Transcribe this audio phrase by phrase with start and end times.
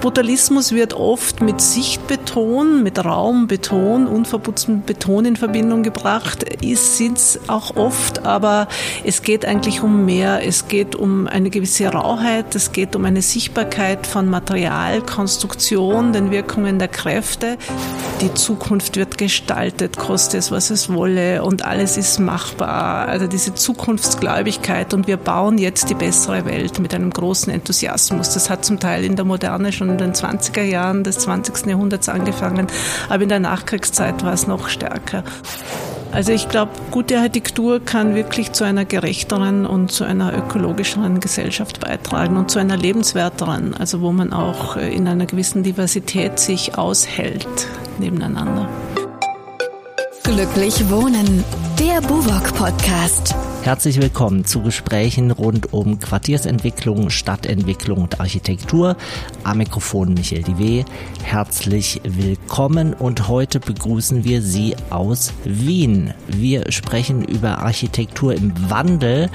[0.00, 6.42] Brutalismus wird oft mit Sichtbeton, mit Raumbeton, unverputztem Beton in Verbindung gebracht.
[6.64, 8.66] Ist es auch oft, aber
[9.04, 10.40] es geht eigentlich um mehr.
[10.46, 16.30] Es geht um eine gewisse Rauheit, es geht um eine Sichtbarkeit von Material, Konstruktion, den
[16.30, 17.58] Wirkungen der Kräfte.
[18.22, 23.06] Die Zukunft wird gestaltet, koste es, was es wolle und alles ist machbar.
[23.08, 28.32] Also diese Zukunftsgläubigkeit und wir bauen jetzt die bessere Welt mit einem großen Enthusiasmus.
[28.32, 31.66] Das hat zum Teil in der Moderne schon in den 20er Jahren des 20.
[31.66, 32.66] Jahrhunderts angefangen,
[33.08, 35.24] aber in der Nachkriegszeit war es noch stärker.
[36.12, 41.78] Also ich glaube, gute Architektur kann wirklich zu einer gerechteren und zu einer ökologischeren Gesellschaft
[41.78, 47.68] beitragen und zu einer lebenswerteren, also wo man auch in einer gewissen Diversität sich aushält
[48.00, 48.68] nebeneinander.
[50.24, 51.44] Glücklich wohnen,
[51.80, 53.34] der Buwok Podcast.
[53.62, 58.96] Herzlich willkommen zu Gesprächen rund um Quartiersentwicklung, Stadtentwicklung und Architektur.
[59.44, 60.84] Am Mikrofon Michael Diwe.
[61.22, 66.12] Herzlich willkommen und heute begrüßen wir Sie aus Wien.
[66.26, 69.30] Wir sprechen über Architektur im Wandel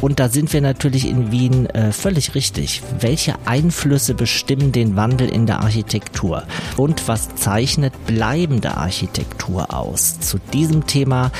[0.00, 2.82] und da sind wir natürlich in Wien äh, völlig richtig.
[3.00, 6.44] Welche Einflüsse bestimmen den Wandel in der Architektur
[6.76, 10.20] und was zeichnet bleibende Architektur aus?
[10.20, 11.32] Zu diesem Thema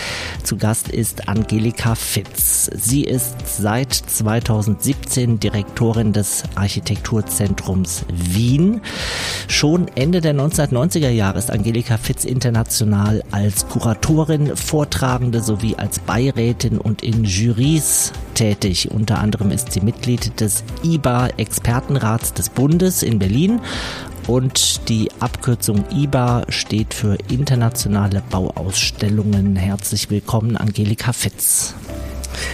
[0.45, 1.95] zu Gast ist Angelika.
[1.95, 2.71] Fitz.
[2.75, 8.81] Sie ist seit 2017 Direktorin des Architekturzentrums Wien.
[9.47, 16.79] Schon Ende der 1990er Jahre ist Angelika Fitz international als Kuratorin, Vortragende sowie als Beirätin
[16.79, 18.91] und in Jurys tätig.
[18.91, 23.61] Unter anderem ist sie Mitglied des IBA Expertenrats des Bundes in Berlin
[24.29, 29.57] und die Abkürzung IBA steht für Internationale Bauausstellungen.
[29.57, 31.75] Herzlich willkommen, Angelika Fitz.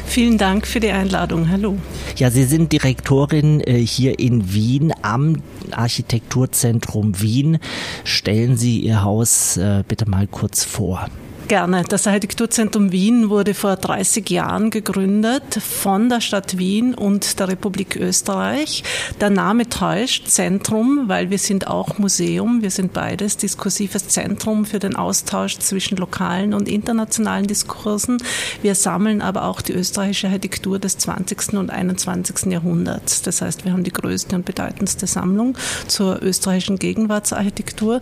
[0.07, 1.51] Vielen Dank für die Einladung.
[1.51, 1.77] Hallo.
[2.17, 7.59] Ja, Sie sind Direktorin äh, hier in Wien am Architekturzentrum Wien.
[8.05, 11.09] Stellen Sie Ihr Haus äh, bitte mal kurz vor.
[11.47, 11.85] Gerne.
[11.87, 17.97] Das Architekturzentrum Wien wurde vor 30 Jahren gegründet von der Stadt Wien und der Republik
[17.97, 18.83] Österreich.
[19.21, 22.63] Der Name täuscht Zentrum, weil wir sind auch Museum.
[22.63, 28.23] Wir sind beides diskursives Zentrum für den Austausch zwischen lokalen und internationalen Diskursen.
[28.63, 31.59] Wir sammeln aber auch die österreichische Architektur des 20.
[31.59, 32.53] und 21.
[32.53, 33.21] Jahrhunderts.
[33.21, 35.59] Das heißt, wir haben die größte und bedeutendste Sammlung
[35.89, 38.01] zur österreichischen Gegenwartsarchitektur.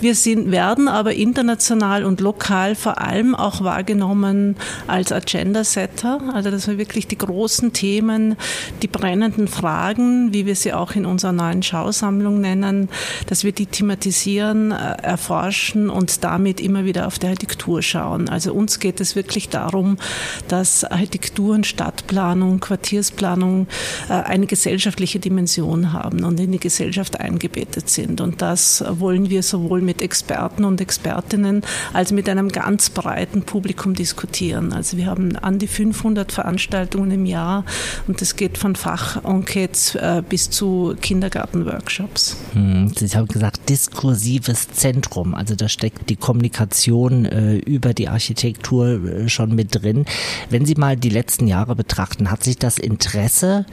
[0.00, 4.56] Wir sind, werden aber international und lokal vor allem auch wahrgenommen
[4.86, 8.36] als Agenda-Setter, also dass wir wirklich die großen Themen,
[8.82, 12.88] die brennenden Fragen, wie wir sie auch in unserer neuen Schausammlung nennen,
[13.26, 18.28] dass wir die thematisieren, äh, erforschen und damit immer wieder auf die Architektur schauen.
[18.28, 19.98] Also uns geht es wirklich darum,
[20.46, 23.66] dass Architektur und Stadtplanung, Quartiersplanung
[24.08, 28.20] äh, eine gesellschaftliche Dimension haben und in die Gesellschaft eingebettet sind.
[28.20, 31.62] Und das wollen wir sowohl mit Experten und Expertinnen
[31.92, 34.74] als mit einem ganz ganz breiten Publikum diskutieren.
[34.74, 37.64] Also wir haben an die 500 Veranstaltungen im Jahr
[38.06, 42.36] und das geht von Fachenquetes äh, bis zu Kindergartenworkshops.
[42.52, 45.34] Hm, Sie haben gesagt, diskursives Zentrum.
[45.34, 50.04] Also da steckt die Kommunikation äh, über die Architektur äh, schon mit drin.
[50.50, 53.64] Wenn Sie mal die letzten Jahre betrachten, hat sich das Interesse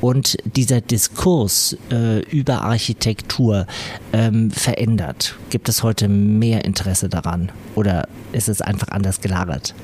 [0.00, 3.66] und dieser Diskurs äh, über Architektur
[4.14, 5.36] ähm, verändert?
[5.50, 7.52] Gibt es heute mehr Interesse daran?
[7.74, 9.74] Oder ist es einfach anders gelagert?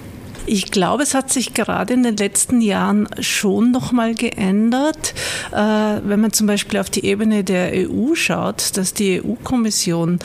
[0.46, 5.14] Ich glaube, es hat sich gerade in den letzten Jahren schon nochmal geändert.
[5.52, 10.18] Äh, wenn man zum Beispiel auf die Ebene der EU schaut, dass die EU-Kommission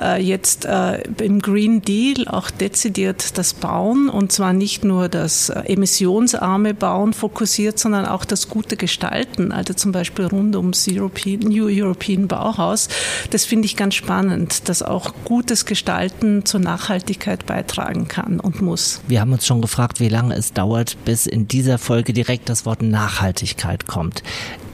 [0.00, 5.50] äh, jetzt äh, im Green Deal auch dezidiert das Bauen und zwar nicht nur das
[5.50, 11.66] emissionsarme Bauen fokussiert, sondern auch das gute Gestalten, also zum Beispiel rund ums European, New
[11.68, 12.88] European Bauhaus.
[13.28, 19.02] Das finde ich ganz spannend, dass auch gutes Gestalten zur Nachhaltigkeit beitragen kann und muss.
[19.06, 22.66] Wir haben uns schon gefragt, wie lange es dauert, bis in dieser Folge direkt das
[22.66, 24.22] Wort Nachhaltigkeit kommt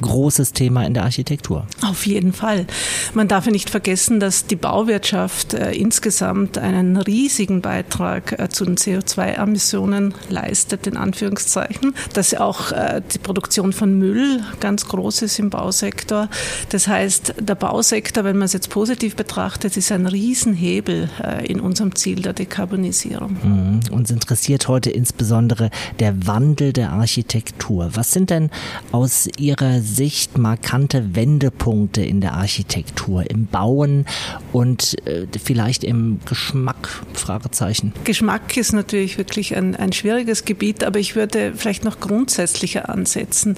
[0.03, 1.67] großes Thema in der Architektur.
[1.83, 2.67] Auf jeden Fall.
[3.15, 8.65] Man darf ja nicht vergessen, dass die Bauwirtschaft äh, insgesamt einen riesigen Beitrag äh, zu
[8.65, 11.95] den CO2-Emissionen leistet, in Anführungszeichen.
[12.13, 16.28] Dass auch äh, die Produktion von Müll ganz groß ist im Bausektor.
[16.69, 21.09] Das heißt, der Bausektor, wenn man es jetzt positiv betrachtet, ist ein Riesenhebel
[21.45, 23.37] in unserem Ziel der Dekarbonisierung.
[23.43, 23.81] Mhm.
[23.93, 25.71] Uns interessiert heute heute insbesondere
[26.01, 27.91] der Wandel der Architektur.
[27.95, 28.51] Was sind denn
[28.91, 29.91] aus Ihrer Sicht
[30.39, 34.06] markante Wendepunkte in der Architektur, im Bauen
[34.53, 37.03] und äh, vielleicht im Geschmack?
[37.15, 37.92] Fragezeichen.
[38.04, 43.56] Geschmack ist natürlich wirklich ein, ein schwieriges Gebiet, aber ich würde vielleicht noch grundsätzlicher ansetzen.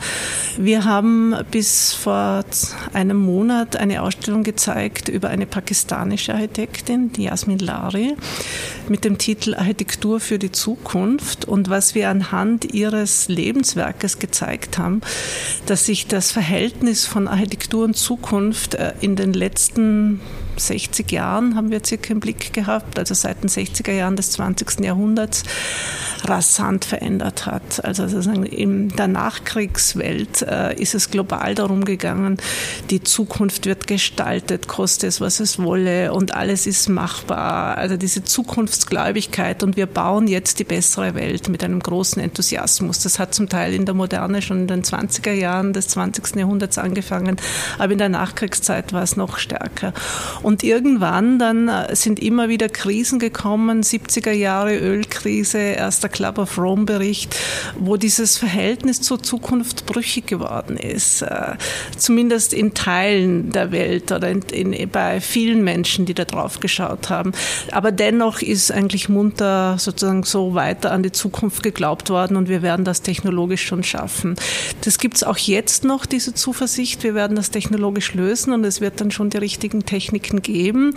[0.59, 2.45] Wir haben bis vor
[2.93, 8.15] einem Monat eine Ausstellung gezeigt über eine pakistanische Architektin, die Yasmin Lari,
[8.89, 11.47] mit dem Titel Architektur für die Zukunft.
[11.47, 15.01] Und was wir anhand ihres Lebenswerkes gezeigt haben,
[15.67, 20.21] dass sich das Verhältnis von Architektur und Zukunft äh, in den letzten
[20.57, 24.81] 60 Jahren haben wir circa im Blick gehabt, also seit den 60er Jahren des 20.
[24.81, 25.45] Jahrhunderts,
[26.25, 27.85] rasant verändert hat.
[27.85, 32.39] Also sozusagen in der Nachkriegswelt äh, ist es global darum gegangen,
[32.91, 37.77] die Zukunft wird gestaltet, koste es, was es wolle und alles ist machbar.
[37.77, 43.01] Also diese Zukunftsgläubigkeit und wir bauen jetzt die bessere Welt mit einem großen Enthusiasmus.
[43.01, 46.37] Das hat zum Teil in der Moderne schon in den 20er Jahren des 20.
[46.37, 47.37] Jahrhunderts angefangen,
[47.79, 49.93] aber in der Nachkriegszeit war es noch stärker.
[50.45, 56.59] Und irgendwann dann äh, sind immer wieder Krisen gekommen, 70er Jahre Ölkrise, erster Club of
[56.59, 57.35] Rome Bericht,
[57.79, 61.23] wo dieses Verhältnis zur Zukunft brüchig geworden ist.
[61.23, 61.55] Äh,
[61.97, 67.09] zumindest in Teilen der Welt oder in, in, bei vielen Menschen, die da drauf geschaut
[67.09, 67.33] haben.
[67.73, 72.61] Aber dennoch ist eigentlich munter sozusagen so weiter an die Zukunft geglaubt worden und wir
[72.61, 74.37] werden das technologisch schon schaffen.
[74.83, 77.03] Das gibt es auch jetzt noch, diese Zuversicht.
[77.03, 80.95] Wir werden das technologisch lösen und es wird dann schon die richtigen Techniken geben.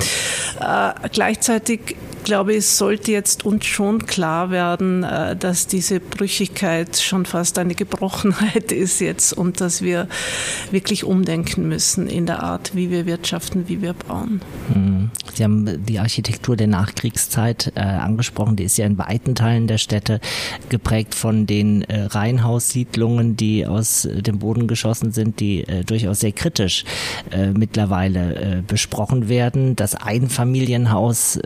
[0.59, 1.95] Äh, gleichzeitig
[2.27, 7.73] glaube es sollte jetzt uns schon klar werden, äh, dass diese Brüchigkeit schon fast eine
[7.73, 10.09] Gebrochenheit ist jetzt und dass wir
[10.69, 14.41] wirklich umdenken müssen in der Art, wie wir wirtschaften, wie wir bauen.
[14.73, 15.09] Hm.
[15.33, 18.57] Sie haben die Architektur der Nachkriegszeit äh, angesprochen.
[18.57, 20.19] Die ist ja in weiten Teilen der Städte
[20.67, 26.83] geprägt von den äh, Reihenhaussiedlungen, die aus dem Boden geschossen sind, die durchaus sehr kritisch
[27.53, 29.75] mittlerweile besprochen werden.
[29.75, 31.39] Das Einfamilienhaus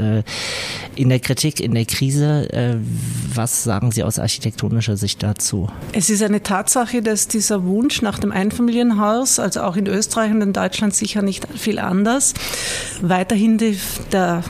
[0.96, 2.52] in der Kritik, in der Krise.
[2.52, 2.78] Äh,
[3.34, 5.70] was sagen Sie aus architektonischer Sicht dazu?
[5.94, 10.42] Es ist eine Tatsache, dass dieser Wunsch nach dem Einfamilienhaus, also auch in Österreich und
[10.42, 12.34] in Deutschland sicher nicht viel anders,
[13.02, 13.58] weiterhin
[14.12, 14.44] der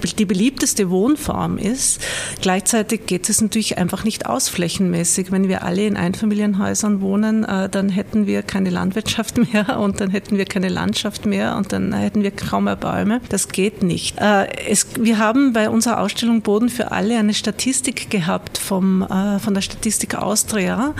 [0.00, 2.00] die beliebteste Wohnform ist.
[2.40, 5.30] Gleichzeitig geht es natürlich einfach nicht aus flächenmäßig.
[5.30, 10.10] Wenn wir alle in Einfamilienhäusern wohnen, äh, dann hätten wir keine Landwirtschaft mehr und dann
[10.10, 13.20] hätten wir keine Landschaft mehr und dann hätten wir kaum mehr Bäume.
[13.28, 14.18] Das geht nicht.
[14.18, 19.38] Äh, es, wir haben bei unserer Ausstellung Boden für alle eine Statistik gehabt vom, äh,
[19.38, 20.94] von der Statistik Austria.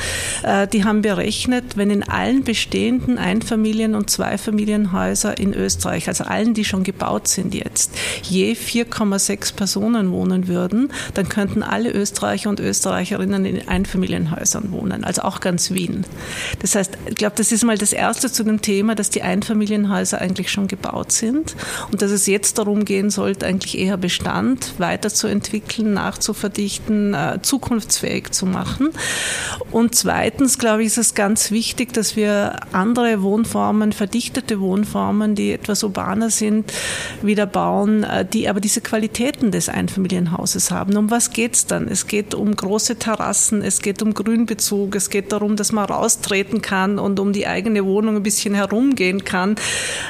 [0.73, 6.64] Die haben berechnet, wenn in allen bestehenden Einfamilien- und Zweifamilienhäuser in Österreich, also allen, die
[6.64, 7.93] schon gebaut sind jetzt,
[8.23, 15.04] je vier 4,6 Personen wohnen würden, dann könnten alle Österreicher und Österreicherinnen in Einfamilienhäusern wohnen,
[15.04, 16.04] also auch ganz Wien.
[16.60, 20.20] Das heißt, ich glaube, das ist mal das Erste zu dem Thema, dass die Einfamilienhäuser
[20.20, 21.56] eigentlich schon gebaut sind
[21.90, 28.46] und dass es jetzt darum gehen sollte, eigentlich eher Bestand weiterzuentwickeln, nachzuverdichten, äh, zukunftsfähig zu
[28.46, 28.90] machen.
[29.70, 35.52] Und zweitens, glaube ich, ist es ganz wichtig, dass wir andere Wohnformen, verdichtete Wohnformen, die
[35.52, 36.72] etwas urbaner sind,
[37.22, 40.97] wieder bauen, äh, die aber diese diese Qualitäten des Einfamilienhauses haben.
[40.97, 41.88] Um was geht es dann?
[41.88, 46.62] Es geht um große Terrassen, es geht um Grünbezug, es geht darum, dass man raustreten
[46.62, 49.56] kann und um die eigene Wohnung ein bisschen herumgehen kann.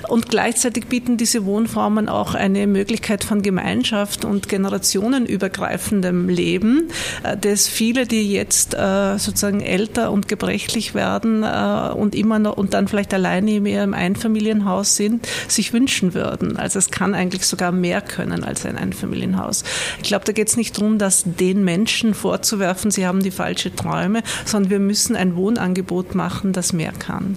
[0.08, 6.90] Und gleichzeitig bieten diese Wohnformen auch eine Möglichkeit von Gemeinschaft und generationenübergreifendem Leben,
[7.24, 12.56] äh, das viele, die jetzt äh, sozusagen älter und gebrechlich werden äh, und immer noch
[12.56, 16.56] und dann vielleicht alleine in ihrem Einfamilienhaus sind, sich wünschen würden.
[16.56, 19.64] Also es kann eigentlich sogar mehr können als ein Einfamilienhaus.
[20.02, 23.74] Ich glaube, da geht es nicht darum, dass den Menschen vorzuwerfen, sie haben die falsche
[23.74, 27.36] Träume, sondern wir müssen ein Wohnangebot machen, das mehr kann.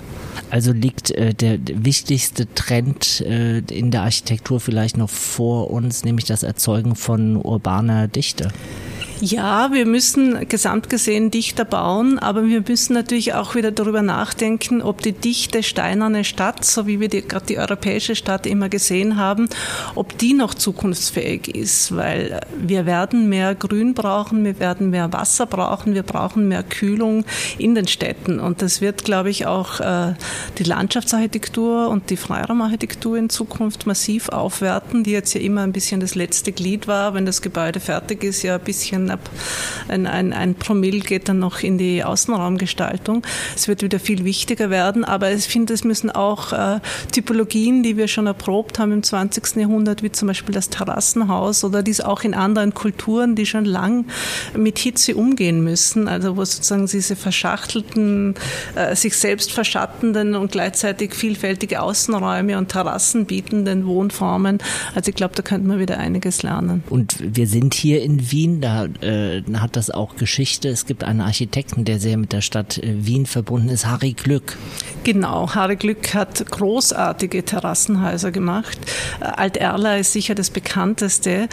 [0.50, 6.26] Also liegt äh, der wichtigste Trend äh, in der Architektur vielleicht noch vor uns, nämlich
[6.26, 8.50] das Erzeugen von urbaner Dichte.
[9.22, 14.82] Ja, wir müssen gesamt gesehen dichter bauen, aber wir müssen natürlich auch wieder darüber nachdenken,
[14.82, 19.18] ob die dichte steinerne Stadt, so wie wir die, gerade die europäische Stadt immer gesehen
[19.18, 19.48] haben,
[19.96, 25.46] ob die noch zukunftsfähig ist, weil wir werden mehr Grün brauchen, wir werden mehr Wasser
[25.46, 27.24] brauchen, wir brauchen mehr Kühlung
[27.58, 28.40] in den Städten.
[28.40, 30.14] Und das wird, glaube ich, auch äh,
[30.58, 36.02] die Landschaftsarchitektur und die Freiraumarchitektur in Zukunft massiv aufwerten, die jetzt ja immer ein bisschen
[36.02, 39.20] das letzte Glied war, wenn das Gebäude fertig ist, ja ein bisschen ein,
[39.88, 43.24] ein, ein, ein Promille geht dann noch in die Außenraumgestaltung.
[43.56, 46.80] Es wird wieder viel wichtiger werden, aber ich finde, es müssen auch äh,
[47.12, 49.56] Typologien, die wir schon erprobt haben im 20.
[49.58, 54.06] Jahrhundert, wie zum Beispiel das Terrassenhaus oder dies auch in anderen Kulturen, die schon lang
[54.56, 58.36] mit Hitze umgehen müssen, also wo sozusagen diese verschachtelten,
[58.76, 64.60] äh, sich selbst verschattenden und gleichzeitig vielfältige Außenräume und Terrassen bietenden Wohnformen.
[64.96, 66.84] Also ich glaube, da könnte man wieder einiges lernen.
[66.90, 70.70] Und wir sind hier in Wien, da äh, hat das auch Geschichte.
[70.70, 74.58] Es gibt einen Architekten, der sehr mit der Stadt äh, Wien verbunden ist, Harry Glück.
[75.04, 78.78] Genau, Harry Glück hat großartige Terrassenhäuser gemacht.
[79.20, 81.48] Äh, Alt-Erla ist sicher das bekannteste.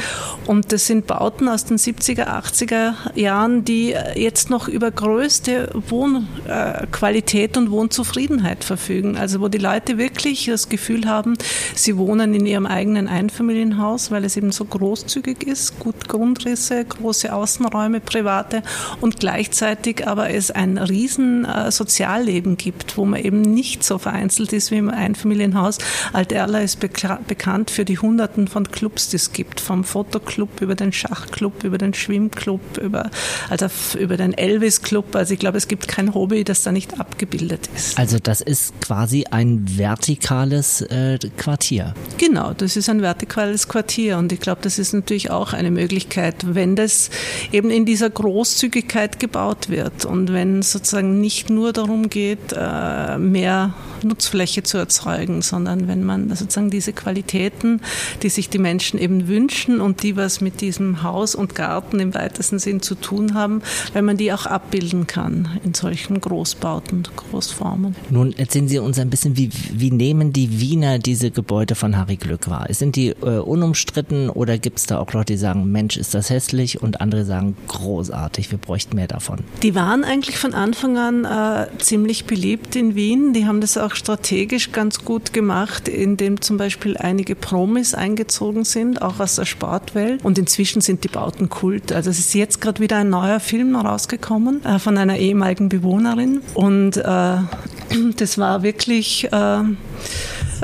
[0.47, 5.71] Und das sind Bauten aus den 70er, 80er Jahren, die äh, jetzt noch über größte
[5.89, 9.17] Wohnqualität und Wohnzufriedenheit verfügen.
[9.17, 11.37] Also wo die Leute wirklich das Gefühl haben,
[11.75, 17.30] sie wohnen in ihrem eigenen Einfamilienhaus, weil es eben so großzügig ist, gut Grundrisse, große
[17.31, 18.63] Außenräume, private
[19.01, 24.71] und gleichzeitig aber es ein riesen Sozialleben gibt, wo man eben nicht so vereinzelt ist
[24.71, 25.79] wie im Einfamilienhaus.
[26.13, 30.93] Alt-Erla ist bekannt für die Hunderten von Clubs, die es gibt, vom Fotoclub über den
[30.93, 33.11] Schachclub, über den Schwimmclub, über,
[33.49, 33.67] also
[33.99, 35.15] über den Elvis-Club.
[35.15, 37.99] Also ich glaube, es gibt kein Hobby, das da nicht abgebildet ist.
[37.99, 41.95] Also das ist quasi ein vertikales äh, Quartier.
[42.19, 46.55] Genau, das ist ein vertikales Quartier und ich glaube, das ist natürlich auch eine Möglichkeit,
[46.55, 47.11] wenn das
[47.53, 53.75] eben in dieser Großzügigkeit gebaut wird und wenn sozusagen nicht nur darum geht, äh, mehr
[54.05, 57.81] Nutzfläche zu erzeugen, sondern wenn man sozusagen diese Qualitäten,
[58.23, 62.15] die sich die Menschen eben wünschen und die was mit diesem Haus und Garten im
[62.15, 63.63] weitesten Sinn zu tun haben,
[63.93, 67.95] wenn man die auch abbilden kann in solchen Großbauten, Großformen.
[68.11, 72.17] Nun erzählen Sie uns ein bisschen, wie, wie nehmen die Wiener diese Gebäude von Harry
[72.17, 72.67] Glück wahr?
[72.71, 76.31] Sind die äh, unumstritten oder gibt es da auch Leute, die sagen, Mensch, ist das
[76.31, 79.39] hässlich und andere sagen, großartig, wir bräuchten mehr davon?
[79.63, 83.33] Die waren eigentlich von Anfang an äh, ziemlich beliebt in Wien.
[83.33, 89.03] Die haben das auch strategisch ganz gut gemacht, indem zum Beispiel einige Promis eingezogen sind,
[89.03, 90.25] auch aus der Sportwelt.
[90.25, 91.93] Und inzwischen sind die Bauten Kult.
[91.93, 96.41] Also es ist jetzt gerade wieder ein neuer Film rausgekommen äh, von einer ehemaligen Bewohnerin.
[96.55, 97.03] Und äh,
[98.17, 99.63] das war wirklich äh,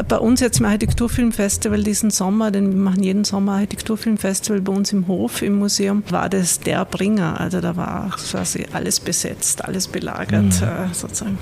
[0.02, 4.92] bei uns jetzt im Architekturfilmfestival diesen Sommer, denn wir machen jeden Sommer Architekturfilmfestival bei uns
[4.92, 7.40] im Hof im Museum, war das der Bringer.
[7.40, 10.66] Also da war quasi alles besetzt, alles belagert mhm.
[10.66, 11.38] Äh, sozusagen.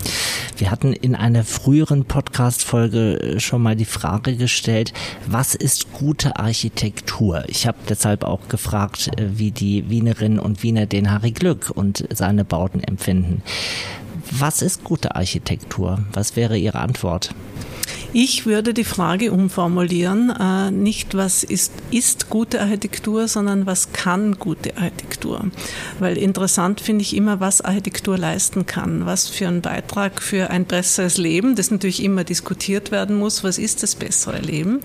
[0.57, 4.93] Wir hatten in einer früheren Podcast-Folge äh, schon mal die Frage gestellt,
[5.27, 7.45] was ist gute Architektur?
[7.49, 12.07] Ich habe deshalb auch gefragt, äh, wie die Wienerinnen und Wiener den Harry Glück und
[12.13, 13.43] seine Bauten empfinden.
[14.31, 15.99] Was ist gute Architektur?
[16.13, 17.35] Was wäre Ihre Antwort?
[18.17, 24.39] Ich würde die Frage umformulieren, äh, nicht was ist, ist gute Architektur, sondern was kann
[24.39, 25.51] gute Architektur.
[25.99, 30.65] Weil interessant finde ich immer, was Architektur leisten kann, was für einen Beitrag für ein
[30.65, 34.79] besseres Leben, das natürlich immer diskutiert werden muss, was ist das bessere Leben,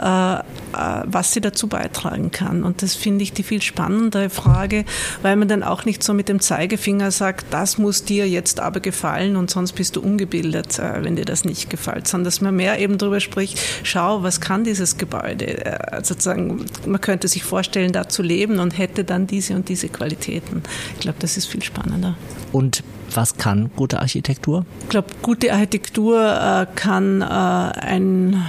[0.00, 0.38] äh,
[0.72, 2.64] was sie dazu beitragen kann.
[2.64, 4.84] Und das finde ich die viel spannendere Frage,
[5.22, 8.80] weil man dann auch nicht so mit dem Zeigefinger sagt, das muss dir jetzt aber
[8.80, 12.78] gefallen und sonst bist du ungebildet, wenn dir das nicht gefällt, sondern dass man mehr
[12.78, 15.64] eben darüber spricht, schau, was kann dieses Gebäude?
[15.64, 19.88] Äh, sozusagen, man könnte sich vorstellen, da zu leben und hätte dann diese und diese
[19.88, 20.62] Qualitäten.
[20.94, 22.16] Ich glaube, das ist viel spannender.
[22.52, 22.82] Und
[23.14, 24.64] was kann gute Architektur?
[24.82, 28.42] Ich glaube, gute Architektur äh, kann äh, ein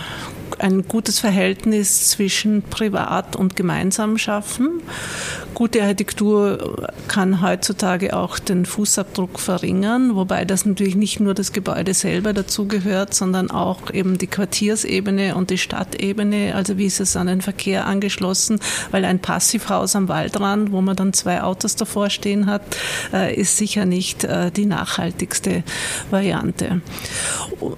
[0.60, 4.82] ein gutes Verhältnis zwischen privat und gemeinsam schaffen.
[5.54, 11.94] Gute Architektur kann heutzutage auch den Fußabdruck verringern, wobei das natürlich nicht nur das Gebäude
[11.94, 16.56] selber dazugehört, sondern auch eben die Quartiersebene und die Stadtebene.
[16.56, 18.60] Also wie ist es an den Verkehr angeschlossen?
[18.90, 22.64] Weil ein Passivhaus am Waldrand, wo man dann zwei Autos davor stehen hat,
[23.14, 25.64] äh, ist sicher nicht äh, die nachhaltigste
[26.10, 26.82] Variante.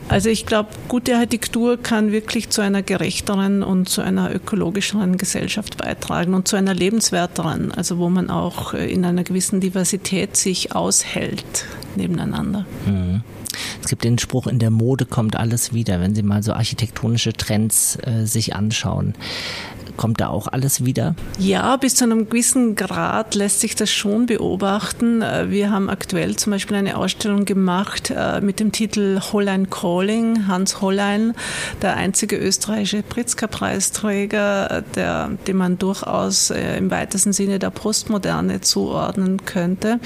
[0.08, 5.76] Also ich glaube, gute Architektur kann wirklich zu einer gerechteren und zu einer ökologischeren Gesellschaft
[5.76, 10.74] beitragen und zu einer lebenswerteren, also wo man auch äh, in einer gewissen Diversität sich
[10.74, 11.66] aushält
[11.98, 12.66] nebeneinander.
[12.86, 13.24] Mhm.
[13.82, 17.34] Es gibt den Spruch, in der Mode kommt alles wieder, wenn Sie mal so architektonische
[17.34, 19.14] Trends äh, sich anschauen.
[19.98, 21.16] Kommt da auch alles wieder?
[21.40, 25.22] Ja, bis zu einem gewissen Grad lässt sich das schon beobachten.
[25.22, 30.48] Äh, wir haben aktuell zum Beispiel eine Ausstellung gemacht äh, mit dem Titel Hollein Calling.
[30.48, 31.34] Hans Hollein,
[31.82, 34.84] der einzige österreichische Pritzker-Preisträger,
[35.48, 40.00] dem man durchaus äh, im weitesten Sinne der Postmoderne zuordnen könnte.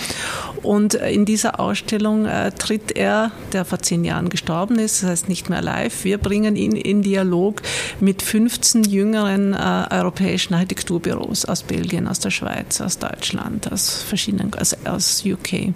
[0.62, 2.28] Und in dieser Ausstellung
[2.58, 6.56] tritt er, der vor zehn Jahren gestorben ist, das heißt nicht mehr live, wir bringen
[6.56, 7.62] ihn in Dialog
[8.00, 14.76] mit 15 jüngeren europäischen Architekturbüros aus Belgien, aus der Schweiz, aus Deutschland, aus verschiedenen, also
[14.86, 15.74] aus UK.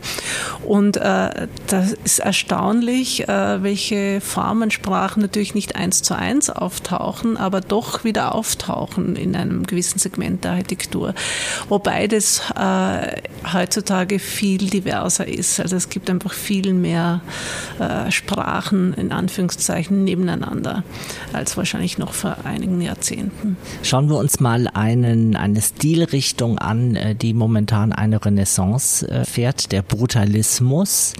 [0.63, 7.62] Und äh, das ist erstaunlich, äh, welche Formensprachen natürlich nicht eins zu eins auftauchen, aber
[7.62, 11.13] doch wieder auftauchen in einem gewissen Segment der Architektur.
[11.70, 15.60] Wobei das äh, heutzutage viel diverser ist.
[15.60, 17.22] Also es gibt einfach viel mehr
[17.79, 20.83] äh, Sprachen in Anführungszeichen nebeneinander
[21.33, 23.57] als wahrscheinlich noch vor einigen Jahrzehnten.
[23.81, 29.72] Schauen wir uns mal einen, eine Stilrichtung an, äh, die momentan eine Renaissance äh, fährt,
[29.72, 31.13] der Brutalismus.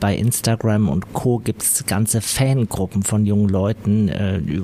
[0.00, 1.38] Bei Instagram und Co.
[1.38, 4.10] gibt es ganze Fangruppen von jungen Leuten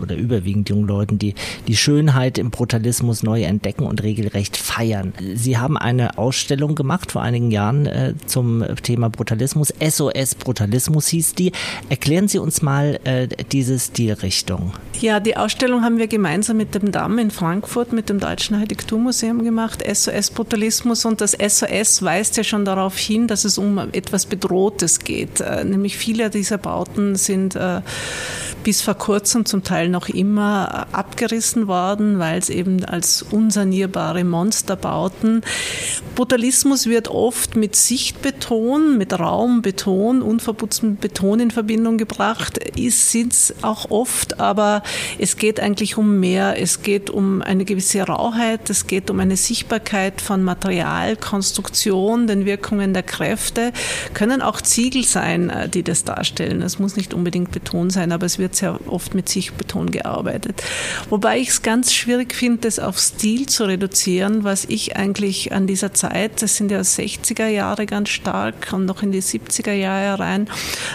[0.03, 1.35] oder überwiegend jungen Leuten, die
[1.69, 5.13] die Schönheit im Brutalismus neu entdecken und regelrecht feiern.
[5.35, 9.73] Sie haben eine Ausstellung gemacht vor einigen Jahren zum Thema Brutalismus.
[9.81, 11.53] SOS Brutalismus hieß die.
[11.89, 12.99] Erklären Sie uns mal
[13.53, 14.73] diese Stilrichtung.
[15.01, 19.45] Ja, die Ausstellung haben wir gemeinsam mit dem Damm in Frankfurt, mit dem Deutschen Architekturmuseum
[19.45, 21.05] gemacht, SOS Brutalismus.
[21.05, 25.41] Und das SOS weist ja schon darauf hin, dass es um etwas Bedrohtes geht.
[25.41, 27.83] Äh, nämlich viele dieser Bauten sind äh,
[28.67, 35.43] bis vor kurzem zum Teil noch immer abgerissen worden, weil es eben als unsanierbare Monsterbauten.
[36.17, 40.21] Brutalismus wird oft mit Sichtbeton, mit Raumbeton,
[40.57, 44.83] unverputztem Beton in Verbindung gebracht, ist es auch oft, aber
[45.19, 46.61] es geht eigentlich um mehr.
[46.61, 52.47] Es geht um eine gewisse Rauheit, es geht um eine Sichtbarkeit von Material, Konstruktion, den
[52.47, 53.73] Wirkungen der Kräfte,
[54.15, 56.63] können auch Ziegel sein, äh, die das darstellen.
[56.63, 60.63] Es muss nicht unbedingt Beton sein, aber es wird sehr oft mit Sichtbeton gearbeitet.
[61.11, 65.67] Wobei ich es ganz schwierig finde, das auf Stil zu reduzieren, was ich eigentlich an
[65.67, 70.19] dieser Zeit, das sind ja 60er Jahre ganz stark und noch in die 70er Jahre
[70.19, 70.46] rein,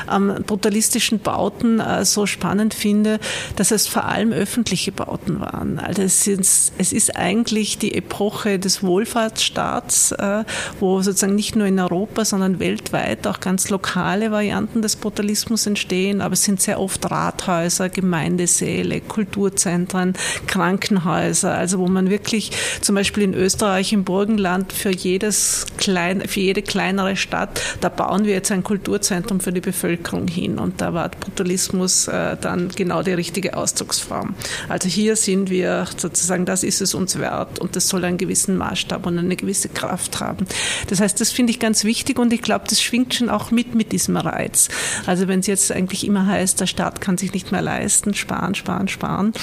[0.08, 3.20] am brutalistischen Bauten äh, so spannend finde,
[3.56, 5.80] dass es vor allem öffentliche Bauten waren.
[5.80, 10.44] Also es, ist, es ist eigentlich die Epoche des Wohlfahrtsstaats, äh,
[10.80, 16.22] wo sozusagen nicht nur in Europa, sondern weltweit auch ganz lokale Varianten des Brutalismus entstehen,
[16.22, 20.14] aber es sind sehr oft Rathäuser, Gemeindesäle, Kulturzentren,
[20.48, 26.40] Krankenhäuser, also wo man wirklich zum Beispiel in Österreich im Burgenland für jedes klein, für
[26.40, 30.94] jede kleinere Stadt, da bauen wir jetzt ein Kulturzentrum für die Bevölkerung hin und da
[30.94, 34.36] war Brutalismus äh, dann genau die richtige Ausdrucksform.
[34.70, 38.58] Also hier sind wir sozusagen, das ist es uns wert und das soll einen gewissen
[38.58, 40.46] Maßstab und eine gewisse Kraft haben.
[40.88, 43.76] Das heißt, das finde ich ganz wichtig und ich glaube, das schwingt schon auch mit
[43.76, 44.70] mit diesem Reiz.
[45.06, 48.56] Also wenn es jetzt eigentlich immer heißt, der Staat kann sich nicht mehr leisten, sparen,
[48.56, 49.34] sparen, sparen.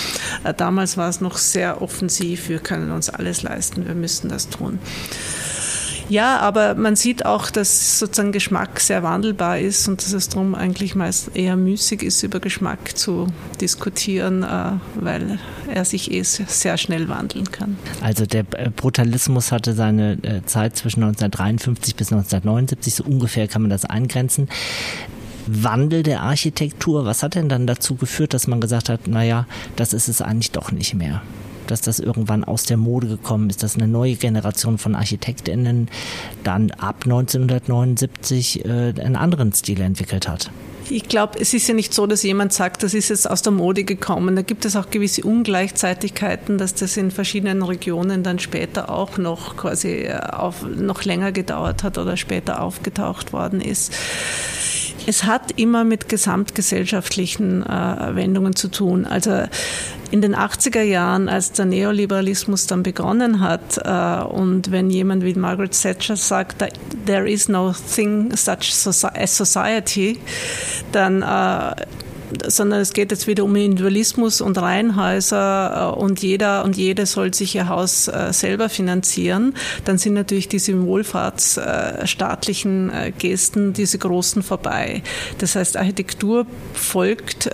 [0.45, 4.49] Äh, damals war es noch sehr offensiv, wir können uns alles leisten, wir müssen das
[4.49, 4.79] tun.
[6.09, 10.55] Ja, aber man sieht auch, dass sozusagen Geschmack sehr wandelbar ist und dass es darum
[10.55, 13.27] eigentlich meist eher müßig ist, über Geschmack zu
[13.61, 15.39] diskutieren, äh, weil
[15.73, 17.77] er sich eh sehr schnell wandeln kann.
[18.01, 23.63] Also der äh, Brutalismus hatte seine äh, Zeit zwischen 1953 bis 1979, so ungefähr kann
[23.63, 24.49] man das eingrenzen.
[25.47, 29.93] Wandel der Architektur, was hat denn dann dazu geführt, dass man gesagt hat, naja, das
[29.93, 31.23] ist es eigentlich doch nicht mehr?
[31.71, 35.89] Dass das irgendwann aus der Mode gekommen ist, dass eine neue Generation von ArchitektInnen
[36.45, 40.51] dann ab 1979 äh, einen anderen Stil entwickelt hat.
[40.91, 43.53] Ich glaube, es ist ja nicht so, dass jemand sagt, das ist jetzt aus der
[43.53, 44.37] Mode gekommen.
[44.37, 49.57] Da gibt es auch gewisse Ungleichzeitigkeiten, dass das in verschiedenen Regionen dann später auch noch
[49.57, 53.93] quasi äh, auf, noch länger gedauert hat oder später aufgetaucht worden ist.
[55.09, 59.07] Es hat immer mit gesamtgesellschaftlichen äh, Wendungen zu tun.
[59.07, 59.45] Also
[60.11, 65.33] in den 80er Jahren, als der Neoliberalismus dann begonnen hat äh, und wenn jemand wie
[65.33, 66.63] Margaret Thatcher sagt,
[67.07, 68.83] there is no thing such
[69.15, 70.19] as society,
[70.93, 71.75] dann äh,
[72.47, 77.35] sondern es geht jetzt wieder um Individualismus und Reihenhäuser äh, und jeder und jede soll
[77.35, 84.43] sich ihr Haus äh, selber finanzieren, dann sind natürlich diese wohlfahrtsstaatlichen äh, Gesten, diese großen
[84.43, 85.03] vorbei.
[85.39, 87.51] Das heißt, Architektur folgt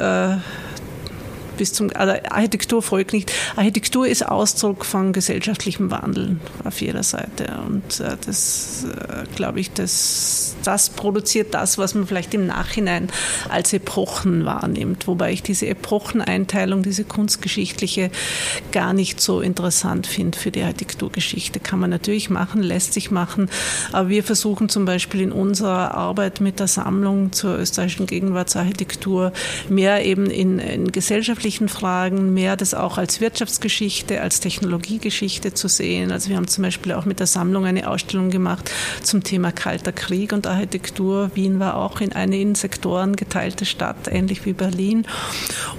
[1.57, 3.33] bis zum, also Architektur folgt nicht.
[3.57, 7.59] Architektur ist Ausdruck von gesellschaftlichem Wandel auf jeder Seite.
[7.67, 13.09] Und äh, das, äh, glaube ich, das, das produziert das, was man vielleicht im Nachhinein
[13.49, 15.07] als Epochen wahrnimmt.
[15.07, 18.11] Wobei ich diese Epocheneinteilung, diese kunstgeschichtliche,
[18.73, 21.61] gar nicht so interessant finde für die Architekturgeschichte.
[21.61, 23.49] Kann man natürlich machen, lässt sich machen.
[23.93, 29.33] Aber wir versuchen zum Beispiel in unserer Arbeit mit der Sammlung zur österreichischen Gegenwartsarchitektur
[29.69, 35.69] mehr eben in, in gesellschaftlichen wirtschaftlichen Fragen, mehr das auch als Wirtschaftsgeschichte, als Technologiegeschichte zu
[35.69, 36.11] sehen.
[36.11, 38.71] Also wir haben zum Beispiel auch mit der Sammlung eine Ausstellung gemacht
[39.03, 41.31] zum Thema Kalter Krieg und Architektur.
[41.35, 45.07] Wien war auch in eine in Sektoren geteilte Stadt, ähnlich wie Berlin.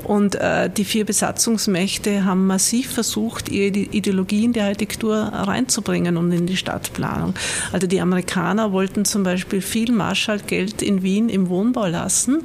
[0.03, 6.45] Und äh, die vier Besatzungsmächte haben massiv versucht, ihre Ideologien der Architektur reinzubringen und in
[6.45, 7.33] die Stadtplanung.
[7.71, 12.43] Also die Amerikaner wollten zum Beispiel viel Marschallgeld in Wien im Wohnbau lassen,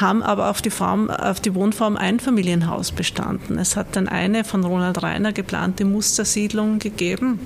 [0.00, 1.96] haben aber auf die, Form, auf die Wohnform
[2.52, 3.58] Einfamilienhaus bestanden.
[3.58, 7.40] Es hat dann eine von Ronald Reiner geplante Mustersiedlung gegeben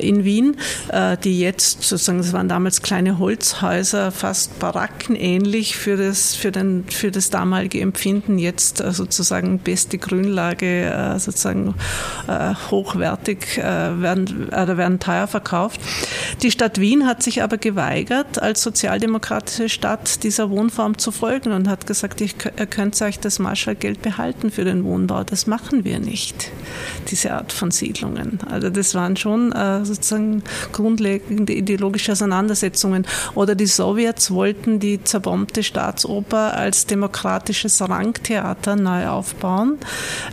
[0.00, 0.56] in Wien,
[0.88, 6.84] äh, die jetzt sozusagen, das waren damals kleine Holzhäuser, fast barackenähnlich für das, für den,
[6.88, 11.74] für das damalige Empfinden, jetzt äh, sozusagen beste Grünlage, sozusagen
[12.70, 15.80] hochwertig, werden, oder werden teuer verkauft.
[16.42, 21.68] Die Stadt Wien hat sich aber geweigert, als sozialdemokratische Stadt dieser Wohnform zu folgen und
[21.68, 22.28] hat gesagt, ihr
[22.66, 25.24] könnt euch das Marschallgeld behalten für den Wohnbau.
[25.24, 26.50] Das machen wir nicht,
[27.10, 28.38] diese Art von Siedlungen.
[28.50, 33.06] Also das waren schon äh, sozusagen grundlegende ideologische Auseinandersetzungen.
[33.34, 39.78] Oder die Sowjets wollten die zerbombte Staatsoper als demokratisches Rangtheater neu aufbauen,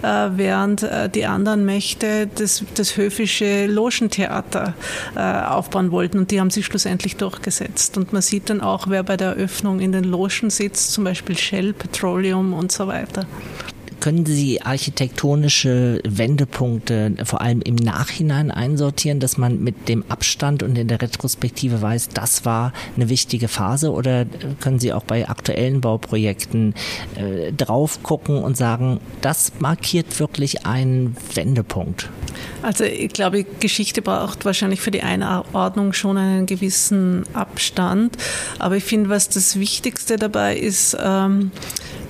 [0.01, 4.73] äh, während äh, die anderen Mächte das, das höfische Logentheater
[5.15, 6.17] äh, aufbauen wollten.
[6.19, 7.97] Und die haben sich schlussendlich durchgesetzt.
[7.97, 11.37] Und man sieht dann auch, wer bei der Eröffnung in den Logen sitzt, zum Beispiel
[11.37, 13.25] Shell, Petroleum und so weiter.
[13.99, 20.77] Können Sie architektonische Wendepunkte vor allem im Nachhinein einsortieren, dass man mit dem Abstand und
[20.77, 23.91] in der Retrospektive weiß, das war eine wichtige Phase?
[23.91, 24.25] Oder
[24.61, 26.75] können Sie auch bei aktuellen Bauprojekten
[27.15, 32.09] äh, drauf gucken und sagen, das markiert wirklich einen Wendepunkt?
[32.61, 38.17] Also ich glaube, Geschichte braucht wahrscheinlich für die Einordnung schon einen gewissen Abstand.
[38.59, 41.51] Aber ich finde, was das Wichtigste dabei ist, ähm,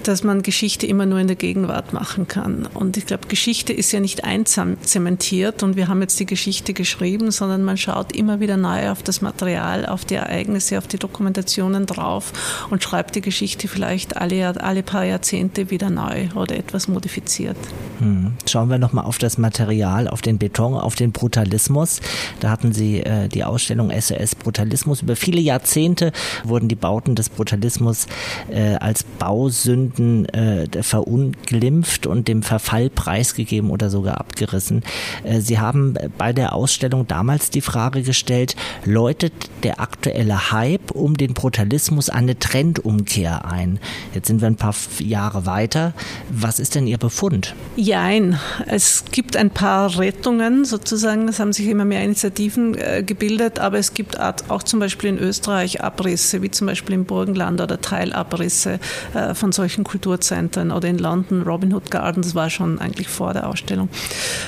[0.03, 2.67] dass man Geschichte immer nur in der Gegenwart machen kann.
[2.73, 6.73] Und ich glaube, Geschichte ist ja nicht einsam zementiert und wir haben jetzt die Geschichte
[6.73, 10.97] geschrieben, sondern man schaut immer wieder neu auf das Material, auf die Ereignisse, auf die
[10.97, 12.31] Dokumentationen drauf
[12.69, 17.57] und schreibt die Geschichte vielleicht alle, alle paar Jahrzehnte wieder neu oder etwas modifiziert.
[17.99, 18.33] Hm.
[18.47, 21.99] Schauen wir nochmal auf das Material, auf den Beton, auf den Brutalismus.
[22.39, 25.01] Da hatten Sie äh, die Ausstellung SOS Brutalismus.
[25.01, 26.12] Über viele Jahrzehnte
[26.43, 28.07] wurden die Bauten des Brutalismus
[28.49, 34.84] äh, als Bausünden Sünden äh, verunglimpft und dem Verfall preisgegeben oder sogar abgerissen.
[35.23, 41.17] Äh, Sie haben bei der Ausstellung damals die Frage gestellt, läutet der aktuelle Hype um
[41.17, 43.80] den Brutalismus eine Trendumkehr ein?
[44.13, 45.93] Jetzt sind wir ein paar Jahre weiter.
[46.30, 47.56] Was ist denn Ihr Befund?
[47.75, 48.39] Jein.
[48.67, 51.28] Es gibt ein paar Rettungen sozusagen.
[51.28, 55.17] Es haben sich immer mehr Initiativen äh, gebildet, aber es gibt auch zum Beispiel in
[55.17, 58.80] Österreich Abrisse, wie zum Beispiel im Burgenland oder Teilabrisse
[59.13, 63.33] äh, von solchen österreichischen Kulturzentren oder in London Robin Hood Gardens, war schon eigentlich vor
[63.33, 63.89] der Ausstellung.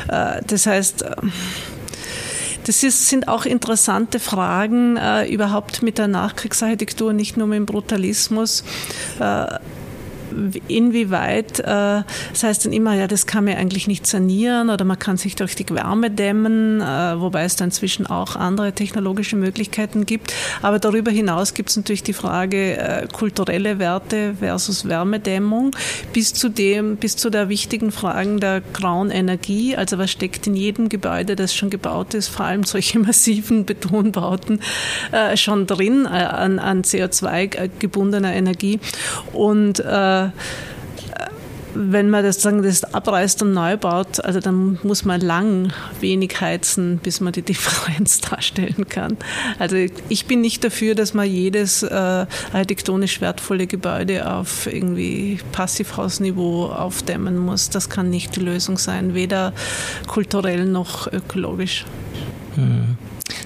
[0.07, 1.15] Äh, das heißt, äh,
[2.65, 7.65] das ist, sind auch interessante Fragen äh, überhaupt mit der Nachkriegsarchitektur, nicht nur mit dem
[7.65, 8.63] Brutalismus.
[9.19, 9.59] Äh,
[10.67, 14.99] inwieweit, äh, das heißt dann immer, ja, das kann man eigentlich nicht sanieren oder man
[14.99, 20.05] kann sich durch die Wärme dämmen, äh, wobei es da inzwischen auch andere technologische Möglichkeiten
[20.05, 20.33] gibt.
[20.61, 25.75] Aber darüber hinaus gibt es natürlich die Frage äh, kulturelle Werte versus Wärmedämmung
[26.13, 29.75] bis zu dem, bis zu der wichtigen Fragen der grauen Energie.
[29.75, 34.59] Also was steckt in jedem Gebäude, das schon gebaut ist, vor allem solche massiven Betonbauten,
[35.11, 38.79] äh, schon drin äh, an, an CO2 gebundener Energie.
[39.33, 40.20] Und äh,
[41.73, 46.41] wenn man das, sagen, das abreißt und neu baut, also dann muss man lang wenig
[46.41, 49.17] heizen, bis man die Differenz darstellen kann.
[49.60, 49.77] Also
[50.10, 57.38] ich bin nicht dafür, dass man jedes äh, architektonisch wertvolle Gebäude auf irgendwie Passivhausniveau aufdämmen
[57.38, 57.69] muss.
[57.69, 59.53] Das kann nicht die Lösung sein, weder
[60.07, 61.86] kulturell noch ökologisch.
[62.55, 62.97] Hm.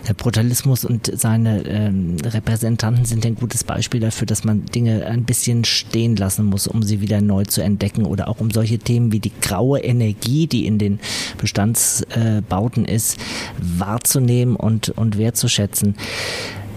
[0.08, 5.24] Der Brutalismus und seine ähm, Repräsentanten sind ein gutes Beispiel dafür, dass man Dinge ein
[5.24, 9.12] bisschen stehen lassen muss, um sie wieder neu zu entdecken oder auch um solche Themen
[9.12, 11.00] wie die graue Energie, die in den
[11.38, 13.18] Bestandsbauten äh, ist,
[13.60, 15.96] wahrzunehmen und, und wertzuschätzen.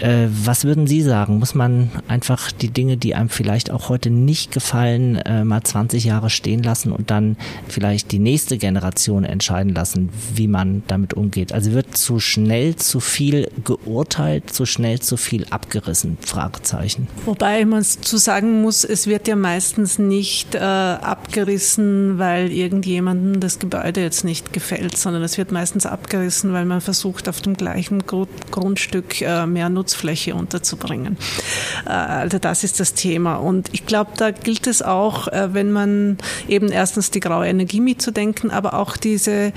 [0.00, 1.38] Äh, was würden Sie sagen?
[1.38, 6.04] Muss man einfach die Dinge, die einem vielleicht auch heute nicht gefallen, äh, mal 20
[6.04, 7.36] Jahre stehen lassen und dann
[7.68, 11.52] vielleicht die nächste Generation entscheiden lassen, wie man damit umgeht?
[11.52, 16.18] Also wird zu schnell zu viel geurteilt, zu schnell zu viel abgerissen?
[16.20, 17.08] Fragezeichen.
[17.24, 23.58] Wobei man zu sagen muss, es wird ja meistens nicht äh, abgerissen, weil irgendjemandem das
[23.58, 28.04] Gebäude jetzt nicht gefällt, sondern es wird meistens abgerissen, weil man versucht, auf dem gleichen
[28.06, 31.16] Grundstück äh, mehr Nutzen Nutzfläche unterzubringen.
[31.86, 33.36] Äh, also das ist das Thema.
[33.36, 37.80] Und ich glaube, da gilt es auch, äh, wenn man eben erstens die graue Energie
[37.80, 39.52] mitzudenken, aber auch diese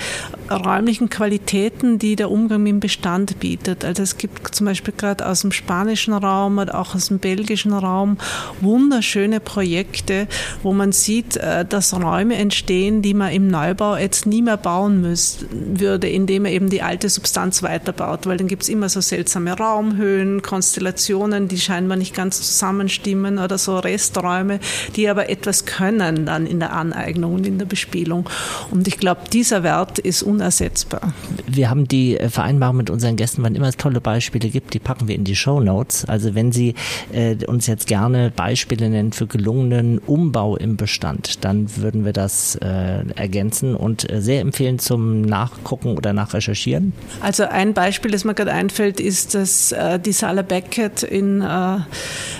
[0.49, 3.83] räumlichen Qualitäten, die der Umgang mit dem Bestand bietet.
[3.83, 7.73] Also es gibt zum Beispiel gerade aus dem spanischen Raum oder auch aus dem belgischen
[7.73, 8.17] Raum
[8.61, 10.27] wunderschöne Projekte,
[10.63, 15.01] wo man sieht, äh, dass Räume entstehen, die man im Neubau jetzt nie mehr bauen
[15.01, 19.01] müsste, würde, indem er eben die alte Substanz weiterbaut, weil dann gibt es immer so
[19.01, 24.59] seltsame Raumhöhen, Konstellationen, die scheinbar nicht ganz zusammenstimmen oder so Resträume,
[24.95, 28.29] die aber etwas können dann in der Aneignung und in der Bespielung.
[28.71, 31.13] Und ich glaube, dieser Wert ist unersetzbar.
[31.47, 34.79] Wir haben die äh, Vereinbarung mit unseren Gästen, wann immer es tolle Beispiele gibt, die
[34.79, 36.05] packen wir in die Show Notes.
[36.05, 36.75] Also wenn Sie
[37.11, 42.55] äh, uns jetzt gerne Beispiele nennen für gelungenen Umbau im Bestand, dann würden wir das
[42.55, 46.93] äh, ergänzen und äh, sehr empfehlen zum Nachgucken oder Nachrecherchieren.
[47.21, 51.77] Also ein Beispiel, das mir gerade einfällt, ist das äh, die Sala Beckett in, äh,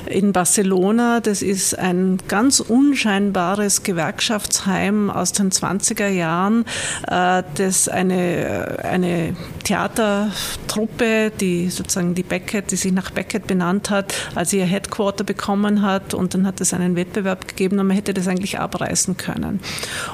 [0.06, 1.20] in Barcelona.
[1.20, 6.66] Das ist ein ganz unscheinbares Gewerkschaftsheim aus den 20er Jahren,
[7.08, 14.14] äh, das eine, eine Theatertruppe, die sozusagen die Beckett, die sich nach Beckett benannt hat,
[14.36, 18.14] als ihr Headquarter bekommen hat und dann hat es einen Wettbewerb gegeben und man hätte
[18.14, 19.60] das eigentlich abreißen können.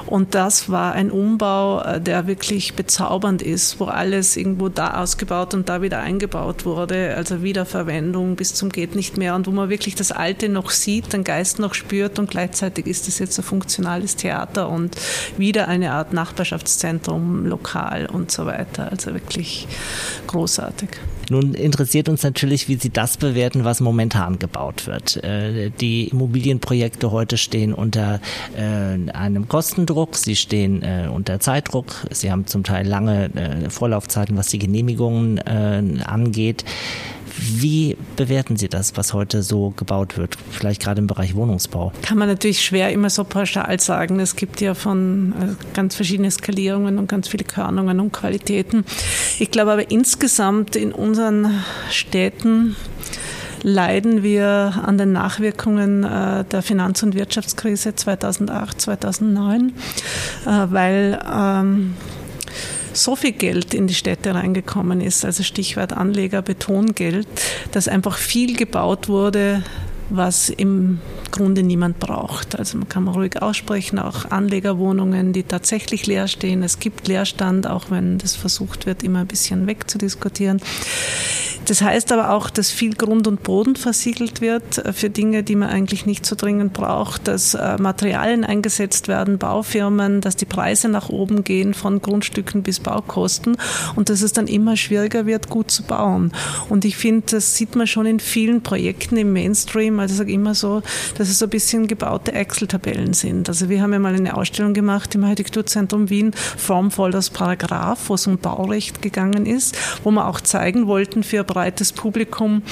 [0.06, 5.54] Und das war ein Umbau, äh, der wirklich bezaubernd ist, wo alles irgendwo da ausgebaut
[5.54, 9.70] und da wieder eingebaut wurde, also Wiederverwendung bis zum geht nicht mehr und wo man
[9.70, 13.42] wirklich das Alte noch sieht, den Geist noch spürt und gleichzeitig ist es jetzt ein
[13.42, 14.96] funktionales Theater und
[15.38, 18.90] wieder eine Art Nachbarschaftszentrum lokal und so weiter.
[18.90, 19.66] Also wirklich
[20.26, 20.90] großartig.
[21.30, 25.22] Nun interessiert uns natürlich, wie Sie das bewerten, was momentan gebaut wird.
[25.22, 28.20] Äh, die Immobilienprojekte heute stehen unter
[28.56, 33.30] äh, einem Kostendruck, sie stehen äh, unter Zeitdruck, sie haben zum Teil lange
[33.68, 36.64] Vorlaufzeiten, was die Genehmigungen angeht.
[37.40, 41.92] Wie bewerten Sie das, was heute so gebaut wird, vielleicht gerade im Bereich Wohnungsbau?
[42.02, 44.18] Kann man natürlich schwer immer so pauschal sagen.
[44.20, 48.84] Es gibt ja von äh, ganz verschiedene Skalierungen und ganz viele Körnungen und Qualitäten.
[49.38, 52.76] Ich glaube aber insgesamt in unseren Städten
[53.62, 59.72] leiden wir an den Nachwirkungen äh, der Finanz- und Wirtschaftskrise 2008, 2009,
[60.46, 61.94] äh, weil ähm,
[62.98, 67.26] so viel Geld in die Städte reingekommen ist, also Stichwort Anleger, Betongeld,
[67.72, 69.62] dass einfach viel gebaut wurde,
[70.10, 72.58] was im Grunde niemand braucht.
[72.58, 76.62] Also man kann ruhig aussprechen, auch Anlegerwohnungen, die tatsächlich leer stehen.
[76.62, 80.60] Es gibt Leerstand, auch wenn das versucht wird, immer ein bisschen wegzudiskutieren.
[81.68, 85.54] Das heißt aber auch, dass viel Grund und Boden versiegelt wird äh, für Dinge, die
[85.54, 90.88] man eigentlich nicht so dringend braucht, dass äh, Materialien eingesetzt werden, Baufirmen, dass die Preise
[90.88, 93.58] nach oben gehen von Grundstücken bis Baukosten
[93.96, 96.32] und dass es dann immer schwieriger wird, gut zu bauen.
[96.70, 100.00] Und ich finde, das sieht man schon in vielen Projekten im Mainstream.
[100.00, 100.82] Also ich sage immer so,
[101.18, 103.46] dass es so ein bisschen gebaute Excel-Tabellen sind.
[103.50, 108.14] Also wir haben ja mal eine Ausstellung gemacht im Architekturzentrum Wien, Form follows Paragraph, wo
[108.14, 112.62] es um Baurecht gegangen ist, wo wir auch zeigen wollten für breites Publikum,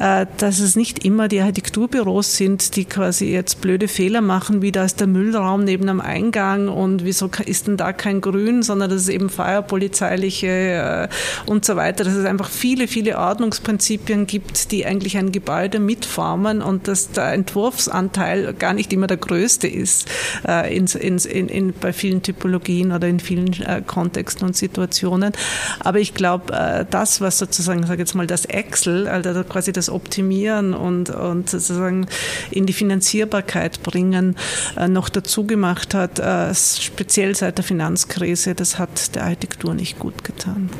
[0.00, 4.72] äh, dass es nicht immer die Architekturbüros sind, die quasi jetzt blöde Fehler machen, wie
[4.72, 8.90] da ist der Müllraum neben am Eingang und wieso ist denn da kein Grün, sondern
[8.90, 11.08] dass es eben feierpolizeiliche äh,
[11.46, 16.60] und so weiter, dass es einfach viele, viele Ordnungsprinzipien gibt, die eigentlich ein Gebäude mitformen
[16.60, 20.08] und dass der Entwurfsanteil gar nicht immer der größte ist
[20.44, 21.18] äh, in, in,
[21.48, 23.54] in, bei vielen Typologien oder in vielen
[23.86, 25.32] Kontexten und Situationen.
[25.78, 29.90] Aber ich glaube, das, was sozusagen, sage jetzt mal, mal das Excel, also quasi das
[29.90, 32.06] Optimieren und, und sozusagen
[32.50, 34.36] in die Finanzierbarkeit bringen,
[34.76, 39.98] äh, noch dazu gemacht hat, äh, speziell seit der Finanzkrise, das hat der Architektur nicht
[39.98, 40.70] gut getan.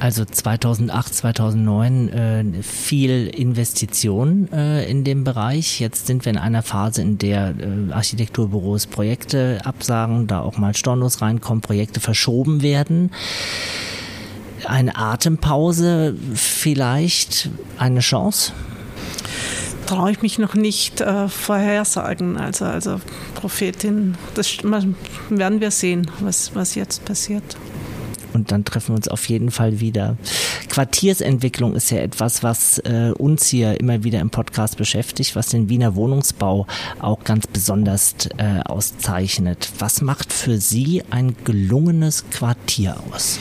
[0.00, 5.80] Also 2008, 2009 äh, viel Investition in dem Bereich.
[5.80, 7.54] Jetzt sind wir in einer Phase, in der
[7.90, 13.10] Architekturbüros Projekte absagen, da auch mal Stornos reinkommen, Projekte verschoben werden
[14.64, 18.52] eine Atempause vielleicht eine Chance?
[19.86, 22.36] Traue ich mich noch nicht äh, vorhersagen.
[22.36, 23.00] Also, also
[23.34, 27.56] Prophetin, das werden wir sehen, was, was jetzt passiert
[28.38, 30.16] und dann treffen wir uns auf jeden Fall wieder.
[30.68, 35.68] Quartiersentwicklung ist ja etwas, was äh, uns hier immer wieder im Podcast beschäftigt, was den
[35.68, 36.66] Wiener Wohnungsbau
[37.00, 39.70] auch ganz besonders äh, auszeichnet.
[39.80, 43.40] Was macht für Sie ein gelungenes Quartier aus?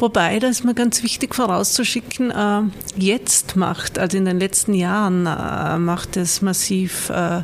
[0.00, 2.62] Wobei, da ist mir ganz wichtig vorauszuschicken, äh,
[2.96, 7.42] jetzt macht, also in den letzten Jahren äh, macht es massiv äh,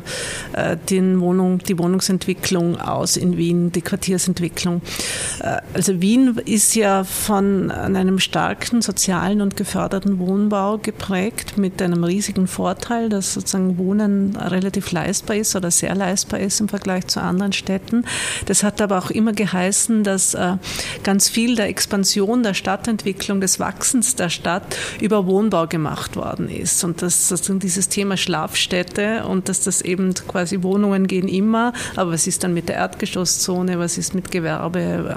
[0.89, 4.81] den Wohnung, die Wohnungsentwicklung aus in Wien, die Quartiersentwicklung.
[5.73, 12.47] Also Wien ist ja von einem starken sozialen und geförderten Wohnbau geprägt mit einem riesigen
[12.47, 17.53] Vorteil, dass sozusagen Wohnen relativ leistbar ist oder sehr leistbar ist im Vergleich zu anderen
[17.53, 18.05] Städten.
[18.45, 20.37] Das hat aber auch immer geheißen, dass
[21.03, 26.83] ganz viel der Expansion der Stadtentwicklung, des Wachsens der Stadt über Wohnbau gemacht worden ist.
[26.83, 32.11] Und dass sozusagen dieses Thema Schlafstätte und dass das eben quasi Wohnungen gehen immer, aber
[32.11, 35.15] was ist dann mit der Erdgeschosszone, was ist mit Gewerbe?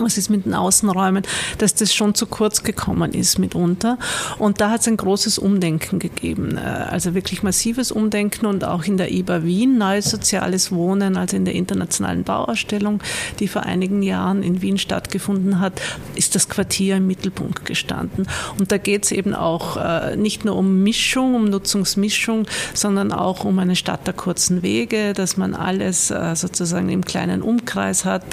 [0.00, 1.22] Was ist mit den Außenräumen,
[1.58, 3.98] dass das schon zu kurz gekommen ist mitunter.
[4.38, 6.56] Und da hat es ein großes Umdenken gegeben.
[6.56, 11.36] Äh, also wirklich massives Umdenken und auch in der IBA Wien, neues soziales Wohnen, also
[11.36, 13.00] in der internationalen Bauausstellung,
[13.38, 15.80] die vor einigen Jahren in Wien stattgefunden hat,
[16.14, 18.26] ist das Quartier im Mittelpunkt gestanden.
[18.58, 23.44] Und da geht es eben auch äh, nicht nur um Mischung, um Nutzungsmischung, sondern auch
[23.44, 28.24] um eine Stadt der kurzen Wege, dass man alles äh, sozusagen im kleinen Umkreis hat,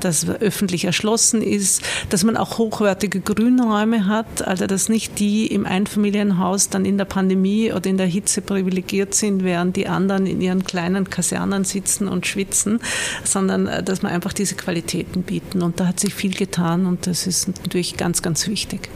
[0.00, 5.46] dass öffentlich öffentlich erschlossen ist, dass man auch hochwertige Grünräume hat, also dass nicht die
[5.46, 10.26] im Einfamilienhaus dann in der Pandemie oder in der Hitze privilegiert sind, während die anderen
[10.26, 12.80] in ihren kleinen Kasernen sitzen und schwitzen,
[13.22, 15.62] sondern äh, dass man einfach diese Qualitäten bieten.
[15.62, 18.88] Und da hat sich viel getan und das ist natürlich ganz, ganz wichtig.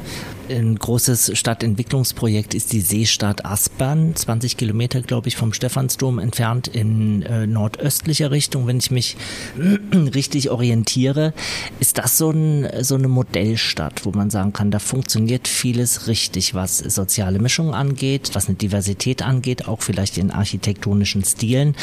[0.51, 7.23] Ein großes Stadtentwicklungsprojekt ist die Seestadt Aspern, 20 Kilometer, glaube ich, vom Stephansdom entfernt in
[7.23, 9.19] äh, nordöstlicher Richtung, wenn ich mich
[9.93, 11.35] richtig orientiere.
[11.81, 16.55] Ist das so, ein, so eine Modellstadt, wo man sagen kann, da funktioniert vieles richtig,
[16.55, 21.77] was soziale Mischung angeht, was eine Diversität angeht, auch vielleicht in architektonischen Stilen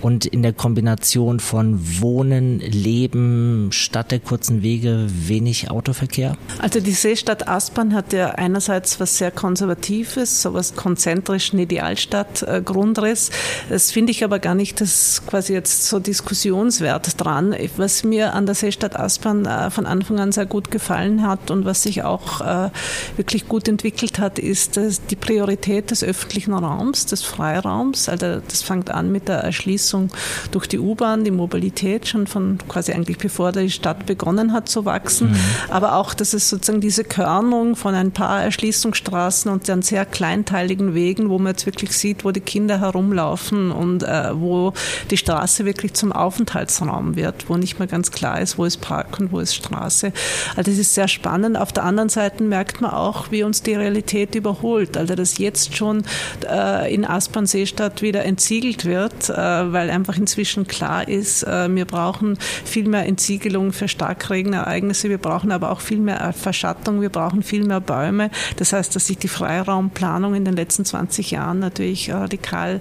[0.00, 6.36] und in der Kombination von Wohnen, Leben, Stadt der kurzen Wege, wenig Autoverkehr?
[6.58, 13.30] Also die Seestadt Aspern hat hat ja einerseits was sehr Konservatives, so was konzentrischen Idealstadt-Grundriss.
[13.68, 17.54] Das finde ich aber gar nicht das quasi jetzt so diskussionswert dran.
[17.76, 21.66] Was mir an der Seestadt Aspern äh, von Anfang an sehr gut gefallen hat und
[21.66, 22.70] was sich auch äh,
[23.16, 28.08] wirklich gut entwickelt hat, ist die Priorität des öffentlichen Raums, des Freiraums.
[28.08, 30.10] Also das fängt an mit der Erschließung
[30.50, 34.86] durch die U-Bahn, die Mobilität schon von quasi eigentlich bevor die Stadt begonnen hat zu
[34.86, 35.32] wachsen.
[35.32, 35.36] Mhm.
[35.68, 40.94] Aber auch, dass es sozusagen diese Körnung von ein paar Erschließungsstraßen und dann sehr kleinteiligen
[40.94, 44.72] Wegen, wo man jetzt wirklich sieht, wo die Kinder herumlaufen und äh, wo
[45.10, 49.18] die Straße wirklich zum Aufenthaltsraum wird, wo nicht mehr ganz klar ist, wo ist Park
[49.18, 50.12] und wo ist Straße.
[50.56, 51.56] Also das ist sehr spannend.
[51.56, 54.96] Auf der anderen Seite merkt man auch, wie uns die Realität überholt.
[54.96, 56.04] Also dass jetzt schon
[56.48, 62.38] äh, in Aspern-Seestadt wieder entsiegelt wird, äh, weil einfach inzwischen klar ist, äh, wir brauchen
[62.64, 67.64] viel mehr Entsiegelung für Starkregenereignisse, wir brauchen aber auch viel mehr Verschattung, wir brauchen viel
[67.64, 68.30] mehr Bäume.
[68.56, 72.80] Das heißt, dass sich die Freiraumplanung in den letzten 20 Jahren natürlich radikal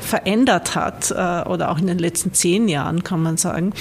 [0.00, 3.72] verändert hat äh, oder auch in den letzten zehn Jahren, kann man sagen.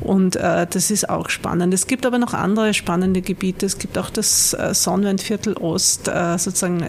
[0.00, 1.72] Und äh, das ist auch spannend.
[1.72, 3.64] Es gibt aber noch andere spannende Gebiete.
[3.64, 6.84] Es gibt auch das äh, Sonnenviertel Ost, sozusagen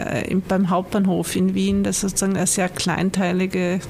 [0.47, 3.81] beim Hauptbahnhof in Wien, das sozusagen ein sehr kleinteiliges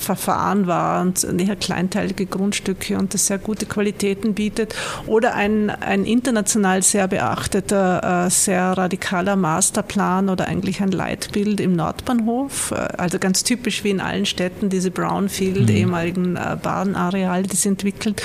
[0.00, 4.74] Verfahren war und eher kleinteilige Grundstücke und das sehr gute Qualitäten bietet.
[5.06, 11.74] Oder ein, ein international sehr beachteter äh, sehr radikaler Masterplan oder eigentlich ein Leitbild im
[11.74, 12.70] Nordbahnhof.
[12.70, 15.76] Äh, also ganz typisch wie in allen Städten diese Brownfield, mhm.
[15.76, 18.22] ehemaligen äh, Bahnareale, die sie entwickelt.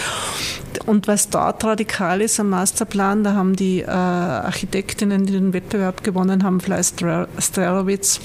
[0.86, 6.44] Und was dort radikal ist am Masterplan, da haben die Architektinnen, die den Wettbewerb gewonnen
[6.44, 6.96] haben, Fleiß
[7.40, 8.22] Strelowitz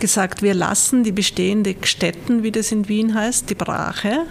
[0.00, 4.26] gesagt, wir lassen die bestehende Stätten, wie das in Wien heißt, die Brache,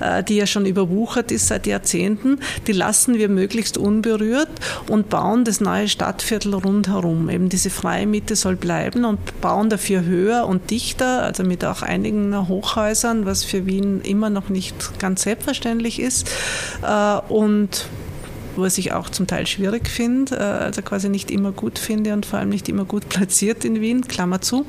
[0.00, 4.50] äh, die ja schon überwuchert ist seit Jahrzehnten, die lassen wir möglichst unberührt
[4.88, 7.28] und bauen das neue Stadtviertel rundherum.
[7.30, 11.82] Eben diese freie Mitte soll bleiben und bauen dafür höher und dichter, also mit auch
[11.82, 16.30] einigen Hochhäusern, was für Wien immer noch nicht ganz selbstverständlich ist.
[16.82, 17.86] Äh, und
[18.62, 22.26] was ich auch zum Teil schwierig finde, äh, also quasi nicht immer gut finde und
[22.26, 24.66] vor allem nicht immer gut platziert in Wien, Klammer zu.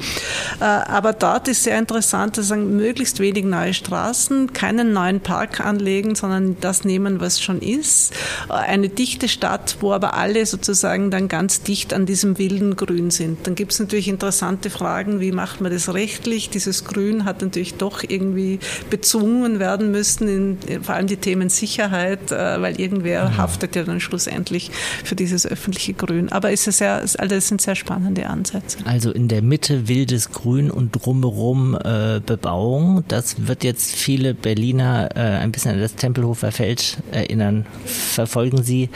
[0.59, 5.61] Äh, aber dort ist sehr interessant, dass sagen, möglichst wenig neue Straßen, keinen neuen Park
[5.61, 8.13] anlegen, sondern das nehmen, was schon ist.
[8.49, 13.11] Äh, eine dichte Stadt, wo aber alle sozusagen dann ganz dicht an diesem wilden Grün
[13.11, 13.47] sind.
[13.47, 16.49] Dann gibt es natürlich interessante Fragen, wie macht man das rechtlich?
[16.49, 22.31] Dieses Grün hat natürlich doch irgendwie bezwungen werden müssen, in, vor allem die Themen Sicherheit,
[22.31, 23.37] weil irgendwer mhm.
[23.37, 24.71] haftet ja ja dann schlussendlich
[25.03, 26.29] für dieses öffentliche Grün.
[26.29, 28.77] Aber es ist sehr, also das sind sehr spannende Ansätze.
[28.85, 33.03] Also in der Mitte wildes Grün und drumherum äh, Bebauung.
[33.07, 37.65] Das wird jetzt viele Berliner äh, ein bisschen an das Tempelhofer Feld erinnern.
[37.85, 38.89] Verfolgen Sie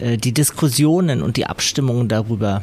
[0.00, 2.62] äh, die Diskussionen und die Abstimmungen darüber?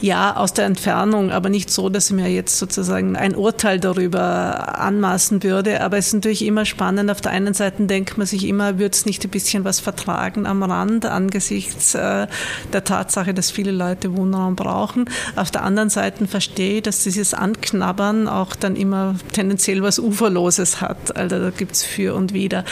[0.00, 4.78] Ja, aus der Entfernung, aber nicht so, dass ich mir jetzt sozusagen ein Urteil darüber
[4.78, 5.80] anmaßen würde.
[5.80, 7.10] Aber es ist natürlich immer spannend.
[7.10, 10.46] Auf der einen Seite denkt man sich immer, würde es nicht ein bisschen was vertragen
[10.46, 12.26] am Rand angesichts äh,
[12.72, 15.06] der Tatsache, dass viele Leute Wohnraum brauchen.
[15.36, 20.80] Auf der anderen Seite verstehe ich, dass dieses Anknabbern auch dann immer tendenziell was Uferloses
[20.80, 21.16] hat.
[21.16, 22.64] Also da gibt es für und wider.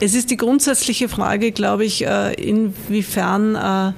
[0.00, 3.92] Es ist die grundsätzliche Frage, glaube ich, äh, inwiefern äh,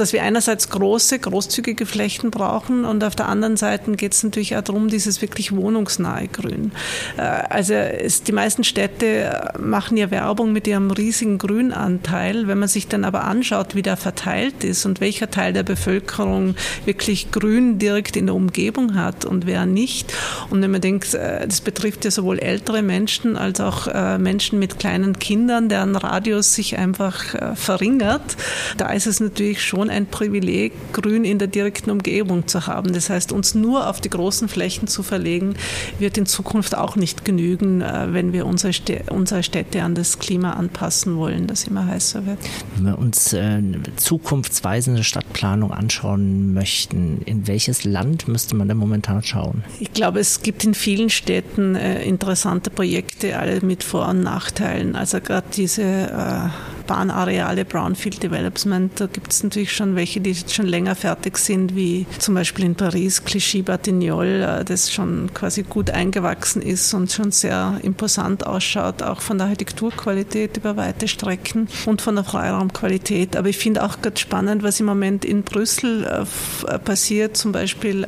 [0.00, 4.56] dass wir einerseits große, großzügige Flächen brauchen und auf der anderen Seite geht es natürlich
[4.56, 6.72] auch darum, dieses wirklich wohnungsnahe Grün.
[7.16, 12.48] Äh, also es, die meisten Städte machen ja Werbung mit ihrem riesigen Grünanteil.
[12.48, 16.54] Wenn man sich dann aber anschaut, wie der verteilt ist und welcher Teil der Bevölkerung
[16.84, 20.12] wirklich Grün direkt in der Umgebung hat und wer nicht.
[20.50, 24.58] Und wenn man denkt, äh, das betrifft ja sowohl ältere Menschen als auch äh, Menschen
[24.58, 27.16] mit kleinen Kindern, deren Radius sich einfach
[27.54, 28.36] verringert,
[28.76, 32.92] da ist es natürlich schon schon ein Privileg, Grün in der direkten Umgebung zu haben.
[32.92, 35.54] Das heißt, uns nur auf die großen Flächen zu verlegen,
[35.98, 41.16] wird in Zukunft auch nicht genügen, äh, wenn wir unsere, Städte an das Klima anpassen
[41.16, 42.38] wollen, das immer heißer wird.
[42.76, 43.62] Wenn wir uns äh,
[43.96, 49.64] zukunftsweisende Stadtplanung anschauen möchten, in welches Land müsste man denn momentan schauen?
[49.78, 54.96] Ich glaube, es gibt in vielen Städten äh, interessante Projekte, alle mit Vor- und Nachteilen.
[54.96, 56.52] Also gerade diese
[56.86, 62.06] Bahnareale, Brownfield Development, da gibt es natürlich schon welche, die schon länger fertig sind, wie
[62.18, 67.78] zum Beispiel in Paris, Clichy-Batignolles, äh, das schon quasi gut eingewachsen ist und schon sehr
[67.82, 73.36] imposant ausschaut, auch von der Architekturqualität über weite Strecken und von der Freiraumqualität.
[73.36, 77.52] Aber ich finde auch ganz spannend, was im Moment in Brüssel äh, äh, passiert, zum
[77.52, 78.06] Beispiel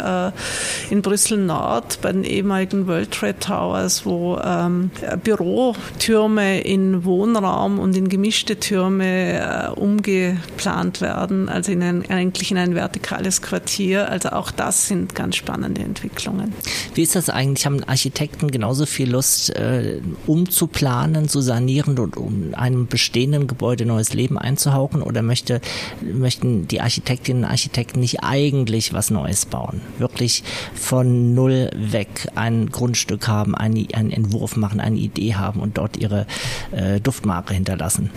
[0.91, 4.91] in Brüssel Nord bei den ehemaligen World Trade Towers, wo ähm,
[5.23, 12.59] Bürotürme in Wohnraum und in gemischte Türme äh, umgeplant werden, also in ein, eigentlich in
[12.59, 14.09] ein vertikales Quartier.
[14.11, 16.53] Also auch das sind ganz spannende Entwicklungen.
[16.95, 17.67] Wie ist das eigentlich?
[17.67, 24.15] Haben Architekten genauso viel Lust, äh, umzuplanen, zu sanieren und um einem bestehenden Gebäude neues
[24.15, 25.03] Leben einzuhauchen?
[25.03, 25.61] Oder möchte,
[26.01, 29.81] möchten die Architektinnen und Architekten nicht eigentlich was Neues bauen?
[29.99, 30.45] Wirklich
[30.75, 35.97] von null weg ein Grundstück haben, einen, einen Entwurf machen, eine Idee haben und dort
[35.97, 36.27] ihre
[36.73, 38.11] äh, Duftmarke hinterlassen?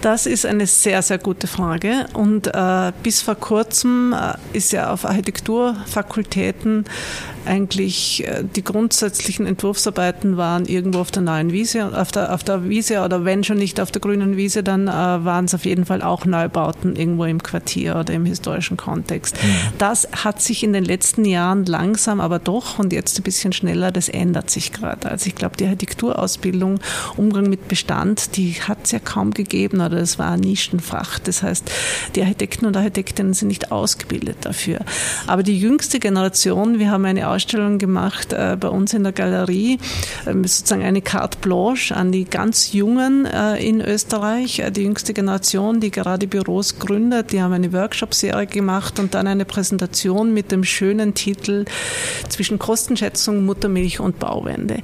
[0.00, 2.06] Das ist eine sehr, sehr gute Frage.
[2.14, 6.84] Und äh, bis vor kurzem äh, ist ja auf Architekturfakultäten
[7.46, 12.68] eigentlich äh, die grundsätzlichen Entwurfsarbeiten waren irgendwo auf der neuen Wiese, auf der, auf der
[12.68, 15.84] Wiese oder wenn schon nicht auf der grünen Wiese, dann äh, waren es auf jeden
[15.84, 19.36] Fall auch Neubauten irgendwo im Quartier oder im historischen Kontext.
[19.42, 19.48] Mhm.
[19.78, 23.92] Das hat sich in den letzten Jahren langsam, aber doch und jetzt ein bisschen schneller,
[23.92, 25.10] das ändert sich gerade.
[25.10, 26.80] Also ich glaube, die Architekturausbildung,
[27.16, 31.18] Umgang mit Bestand, die hat es ja kaum gegeben oder es war ein Nischenfach.
[31.18, 31.70] Das heißt,
[32.14, 34.80] die Architekten und Architektinnen sind nicht ausgebildet dafür.
[35.26, 39.78] Aber die jüngste Generation, wir haben eine Ausstellung gemacht äh, bei uns in der Galerie,
[40.26, 45.14] äh, sozusagen eine Carte Blanche an die ganz Jungen äh, in Österreich, äh, die jüngste
[45.14, 47.32] Generation, die gerade Büros gründet.
[47.32, 51.64] Die haben eine Workshop-Serie gemacht und dann eine Präsentation mit dem schönen Titel
[52.28, 54.82] zwischen Kostenschätzung, Muttermilch und Bauwende,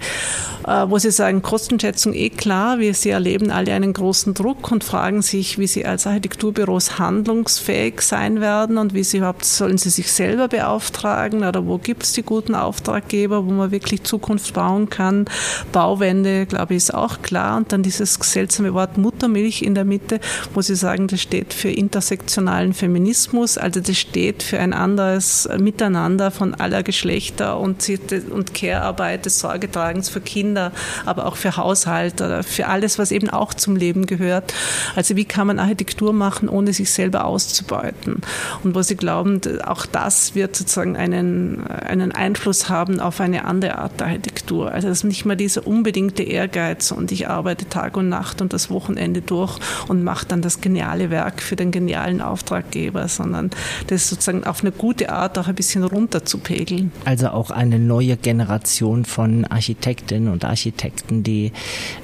[0.66, 4.84] äh, wo sie sagen, Kostenschätzung eh klar, wir sie erleben alle einen großen Druck und
[4.84, 9.90] fragen sich, wie sie als Architekturbüros handlungsfähig sein werden und wie sie überhaupt, sollen sie
[9.90, 14.52] sich selber beauftragen oder wo gibt es die guten guten Auftraggeber, wo man wirklich Zukunft
[14.52, 15.24] bauen kann.
[15.72, 17.56] Bauwende, glaube ich, ist auch klar.
[17.56, 20.20] Und dann dieses seltsame Wort Muttermilch in der Mitte,
[20.52, 26.30] wo Sie sagen, das steht für intersektionalen Feminismus, also das steht für ein anderes Miteinander
[26.30, 27.82] von aller Geschlechter und,
[28.30, 30.72] und Care-Arbeit, des Sorgetragens für Kinder,
[31.06, 34.52] aber auch für Haushalt oder für alles, was eben auch zum Leben gehört.
[34.94, 38.20] Also wie kann man Architektur machen, ohne sich selber auszubeuten?
[38.62, 43.78] Und wo Sie glauben, auch das wird sozusagen einen, einen Einfluss haben auf eine andere
[43.78, 44.72] Art der Architektur.
[44.72, 48.68] Also das nicht mehr dieser unbedingte Ehrgeiz und ich arbeite Tag und Nacht und das
[48.68, 53.50] Wochenende durch und mache dann das geniale Werk für den genialen Auftraggeber, sondern
[53.86, 56.90] das sozusagen auf eine gute Art auch ein bisschen runterzupegeln.
[57.04, 61.52] Also auch eine neue Generation von Architektinnen und Architekten, die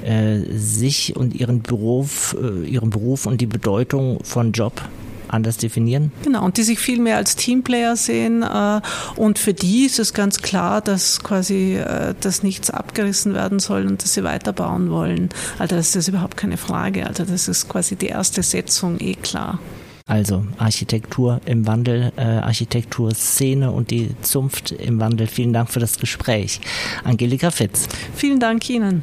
[0.04, 4.82] äh, sich und ihren Beruf, äh, ihren Beruf und die Bedeutung von Job
[5.32, 6.12] anders definieren?
[6.22, 8.42] Genau, und die sich viel mehr als Teamplayer sehen.
[8.42, 8.80] Äh,
[9.16, 13.86] und für die ist es ganz klar, dass quasi äh, dass nichts abgerissen werden soll
[13.86, 15.30] und dass sie weiterbauen wollen.
[15.58, 17.06] Also das ist überhaupt keine Frage.
[17.06, 19.58] Also das ist quasi die erste Setzung eh klar.
[20.12, 25.26] Also Architektur im Wandel, äh, Architekturszene und die Zunft im Wandel.
[25.26, 26.60] Vielen Dank für das Gespräch.
[27.02, 27.88] Angelika Fitz.
[28.14, 29.02] Vielen Dank Ihnen.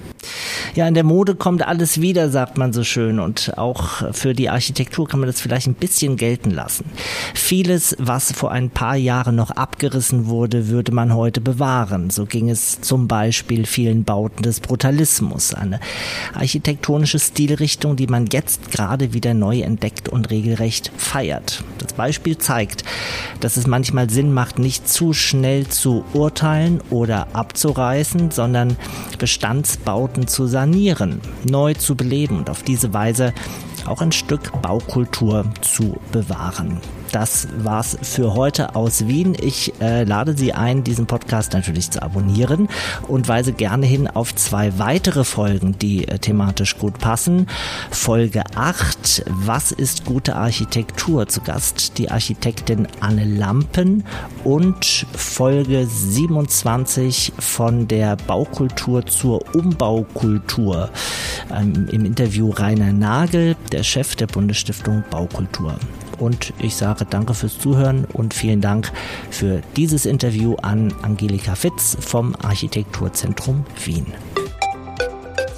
[0.76, 3.20] Ja, in der Mode kommt alles wieder, sagt man so schön.
[3.20, 6.86] Und auch für die Architektur kann man das vielleicht ein bisschen gelten lassen.
[7.34, 12.12] Vieles, was vor ein paar Jahren noch abgerissen wurde, würde man heute bewahren.
[12.12, 15.56] So ging es zum Beispiel vielen Bauten des Brutalismus.
[15.56, 15.80] Eine
[16.36, 21.64] architektonische Stilrichtung, die man jetzt gerade wieder neu entdeckt und regelrecht feiert.
[21.80, 22.84] Das Beispiel zeigt,
[23.40, 28.78] dass es manchmal Sinn macht, nicht zu schnell zu urteilen oder abzureißen, sondern
[29.18, 33.34] Bestandsbauten zu sanieren, neu zu beleben und auf diese Weise
[33.86, 36.80] auch ein Stück Baukultur zu bewahren.
[37.12, 39.36] Das war's für heute aus Wien.
[39.40, 42.70] Ich äh, lade Sie ein, diesen Podcast natürlich zu abonnieren
[43.08, 47.48] und weise gerne hin auf zwei weitere Folgen, die äh, thematisch gut passen.
[47.90, 51.28] Folge 8, was ist gute Architektur?
[51.28, 54.04] Zu Gast die Architektin Anne Lampen
[54.44, 60.90] und Folge 27 von der Baukultur zur Umbaukultur.
[61.52, 65.76] Ähm, Im Interview Rainer Nagel, der Chef der Bundesstiftung Baukultur.
[66.20, 68.92] Und ich sage danke fürs Zuhören und vielen Dank
[69.30, 74.06] für dieses Interview an Angelika Fitz vom Architekturzentrum Wien.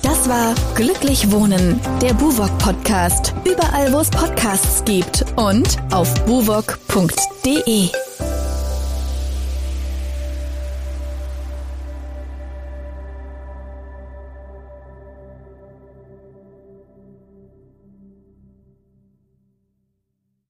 [0.04, 3.34] Das war Glücklich Wohnen, der Buwok Podcast.
[3.44, 7.90] Überall, wo es Podcasts gibt und auf buwok.de.